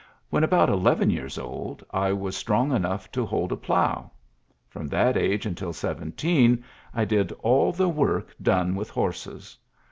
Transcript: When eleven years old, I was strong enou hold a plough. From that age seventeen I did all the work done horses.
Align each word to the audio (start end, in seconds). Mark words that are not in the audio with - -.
When 0.31 0.43
eleven 0.43 1.11
years 1.11 1.37
old, 1.37 1.83
I 1.91 2.11
was 2.11 2.35
strong 2.35 2.69
enou 2.71 3.23
hold 3.27 3.51
a 3.51 3.55
plough. 3.55 4.09
From 4.67 4.87
that 4.87 5.15
age 5.15 5.45
seventeen 5.75 6.63
I 6.91 7.05
did 7.05 7.31
all 7.43 7.71
the 7.71 7.87
work 7.87 8.33
done 8.41 8.73
horses. 8.77 9.59